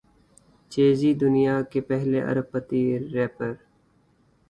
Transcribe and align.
جے 0.71 0.85
Z 0.99 1.11
دنیا 1.23 1.55
کے 1.71 1.79
پہلے 1.89 2.19
ارب 2.29 2.45
پتی 2.51 2.81
ریپر 3.13 3.51